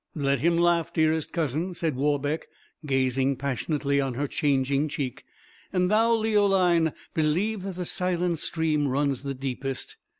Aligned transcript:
"Let 0.15 0.39
him 0.39 0.57
laugh, 0.57 0.91
dearest 0.91 1.31
cousin," 1.31 1.75
said 1.75 1.95
Warbeck, 1.95 2.47
gazing 2.87 3.35
passionately 3.35 4.01
on 4.01 4.15
her 4.15 4.25
changing 4.25 4.87
cheek: 4.87 5.25
"and 5.71 5.91
thou, 5.91 6.15
Leoline, 6.15 6.93
believe 7.13 7.61
that 7.61 7.75
the 7.75 7.85
silent 7.85 8.39
stream 8.39 8.87
runs 8.87 9.21
the 9.21 9.35
deepest." 9.35 9.97